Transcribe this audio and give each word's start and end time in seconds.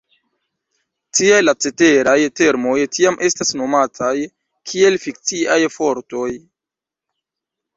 Tial 1.17 1.43
la 1.49 1.53
ceteraj 1.65 2.15
termoj 2.41 2.75
tiam 2.99 3.19
estas 3.29 3.53
nomataj 3.61 4.15
kiel 4.73 4.99
"fikciaj 5.05 5.59
fortoj". 5.77 6.27